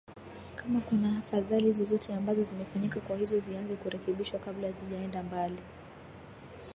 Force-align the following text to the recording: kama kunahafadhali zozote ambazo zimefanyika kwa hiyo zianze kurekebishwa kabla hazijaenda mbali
kama 0.55 0.81
kunahafadhali 0.81 1.73
zozote 1.73 2.13
ambazo 2.15 2.43
zimefanyika 2.43 2.99
kwa 3.01 3.17
hiyo 3.17 3.39
zianze 3.39 3.75
kurekebishwa 3.75 4.39
kabla 4.39 4.67
hazijaenda 4.67 5.23
mbali 5.23 5.57